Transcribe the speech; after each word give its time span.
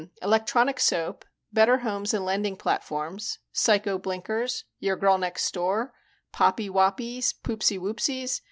"Hm, 0.01 0.09
Electronic 0.23 0.79
Soap... 0.79 1.25
Better 1.53 1.77
Homes 1.77 2.11
and 2.11 2.25
Landing 2.25 2.55
Platforms... 2.55 3.37
Psycho 3.51 3.99
Blinkers... 3.99 4.63
Your 4.79 4.95
Girl 4.95 5.19
Next 5.19 5.53
Door... 5.53 5.93
Poppy 6.31 6.71
Woppies... 6.71 7.35
Poopsy 7.43 7.77
Woopsies...." 7.77 8.39